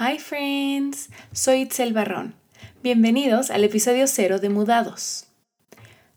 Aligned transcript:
Hi 0.00 0.16
friends, 0.20 1.10
soy 1.32 1.62
Itzel 1.62 1.92
Barrón. 1.92 2.36
Bienvenidos 2.84 3.50
al 3.50 3.64
episodio 3.64 4.06
cero 4.06 4.38
de 4.38 4.48
Mudados. 4.48 5.26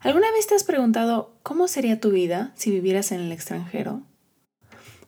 ¿Alguna 0.02 0.32
vez 0.34 0.46
te 0.46 0.54
has 0.54 0.64
preguntado 0.64 1.34
cómo 1.42 1.68
sería 1.68 2.00
tu 2.00 2.12
vida 2.12 2.54
si 2.56 2.70
vivieras 2.70 3.12
en 3.12 3.22
el 3.22 3.32
extranjero? 3.32 4.04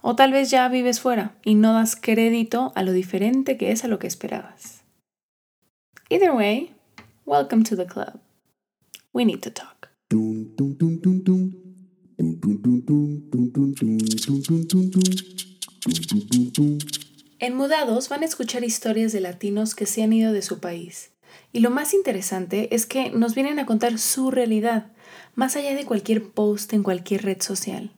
O 0.01 0.15
tal 0.15 0.31
vez 0.31 0.49
ya 0.49 0.67
vives 0.69 1.01
fuera 1.01 1.35
y 1.45 1.53
no 1.53 1.73
das 1.73 1.95
crédito 1.95 2.71
a 2.73 2.81
lo 2.81 2.93
diferente 2.93 3.57
que 3.57 3.71
es 3.71 3.83
a 3.83 3.87
lo 3.87 3.99
que 3.99 4.07
esperabas. 4.07 4.81
Either 6.09 6.31
way, 6.31 6.73
welcome 7.27 7.63
to 7.63 7.75
the 7.75 7.85
club. 7.85 8.21
We 9.13 9.23
need 9.23 9.41
to 9.41 9.51
talk. 9.51 9.89
En 17.43 17.57
Mudados 17.57 18.07
van 18.07 18.21
a 18.21 18.25
escuchar 18.25 18.63
historias 18.63 19.11
de 19.11 19.19
latinos 19.19 19.75
que 19.75 19.85
se 19.85 20.01
han 20.01 20.13
ido 20.13 20.31
de 20.31 20.41
su 20.41 20.61
país. 20.61 21.11
Y 21.51 21.59
lo 21.59 21.71
más 21.71 21.93
interesante 21.93 22.73
es 22.73 22.85
que 22.85 23.09
nos 23.09 23.35
vienen 23.35 23.59
a 23.59 23.65
contar 23.65 23.99
su 23.99 24.31
realidad, 24.31 24.93
más 25.35 25.57
allá 25.57 25.75
de 25.75 25.83
cualquier 25.83 26.23
post 26.31 26.71
en 26.71 26.83
cualquier 26.83 27.23
red 27.23 27.41
social. 27.41 27.91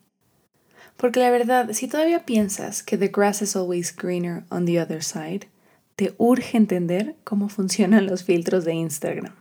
Porque 0.98 1.20
la 1.20 1.30
verdad, 1.30 1.73
si 1.73 1.88
todavía 1.88 2.26
piensas 2.26 2.81
que 2.81 2.98
the 2.98 3.09
grass 3.09 3.44
is 3.44 3.55
always 3.55 3.95
greener 3.95 4.45
on 4.49 4.66
the 4.66 4.81
other 4.81 5.04
side, 5.04 5.41
te 5.96 6.16
urge 6.18 6.57
entender 6.57 7.16
cómo 7.23 7.48
funcionan 7.48 8.07
los 8.07 8.23
filtros 8.23 8.66
de 8.66 8.73
Instagram. 8.73 9.35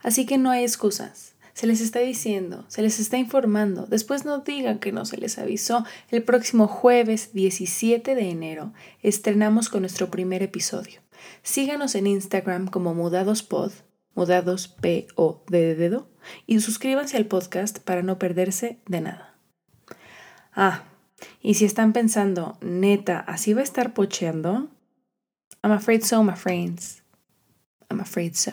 Así 0.00 0.24
que 0.24 0.38
no 0.38 0.48
hay 0.48 0.62
excusas 0.62 1.34
se 1.56 1.66
les 1.66 1.80
está 1.80 2.00
diciendo, 2.00 2.66
se 2.68 2.82
les 2.82 3.00
está 3.00 3.16
informando. 3.16 3.86
Después 3.86 4.26
no 4.26 4.40
digan 4.40 4.78
que 4.78 4.92
no 4.92 5.06
se 5.06 5.16
les 5.16 5.38
avisó. 5.38 5.86
El 6.10 6.22
próximo 6.22 6.68
jueves 6.68 7.32
17 7.32 8.14
de 8.14 8.28
enero 8.28 8.74
estrenamos 9.02 9.70
con 9.70 9.80
nuestro 9.80 10.10
primer 10.10 10.42
episodio. 10.42 11.00
Síganos 11.42 11.94
en 11.94 12.08
Instagram 12.08 12.66
como 12.66 12.92
mudadospod, 12.92 13.72
mudados 14.14 14.68
P 14.68 15.06
O 15.14 15.44
D 15.48 15.58
de 15.60 15.74
dedo, 15.76 16.10
y 16.46 16.60
suscríbanse 16.60 17.16
al 17.16 17.24
podcast 17.24 17.78
para 17.78 18.02
no 18.02 18.18
perderse 18.18 18.78
de 18.86 19.00
nada. 19.00 19.38
Ah, 20.52 20.84
y 21.40 21.54
si 21.54 21.64
están 21.64 21.94
pensando, 21.94 22.58
neta, 22.60 23.20
así 23.20 23.54
va 23.54 23.62
a 23.62 23.64
estar 23.64 23.94
pocheando, 23.94 24.68
I'm 25.64 25.72
afraid 25.72 26.02
so, 26.02 26.22
my 26.22 26.34
friends. 26.36 27.02
I'm 27.88 28.00
afraid 28.00 28.34
so. 28.34 28.52